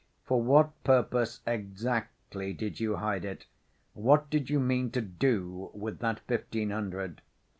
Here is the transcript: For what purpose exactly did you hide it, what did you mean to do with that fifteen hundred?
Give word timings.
For 0.25 0.41
what 0.41 0.83
purpose 0.83 1.41
exactly 1.45 2.53
did 2.53 2.79
you 2.79 2.95
hide 2.95 3.23
it, 3.23 3.45
what 3.93 4.31
did 4.31 4.49
you 4.49 4.59
mean 4.59 4.89
to 4.93 5.01
do 5.01 5.69
with 5.75 5.99
that 5.99 6.21
fifteen 6.21 6.71
hundred? 6.71 7.21